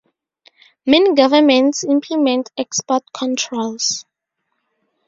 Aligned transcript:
Many 0.83 1.13
governments 1.13 1.83
implement 1.83 2.49
export 2.57 3.03
controls. 3.13 4.03